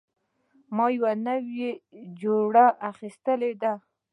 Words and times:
ما 0.75 0.85
یوه 0.95 1.13
نوې 1.27 1.69
جوړه 2.21 2.65
اخیستې 2.89 3.33
ده 3.61 3.73